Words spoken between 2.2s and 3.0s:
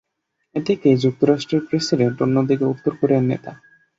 অন্যদিকে উত্তর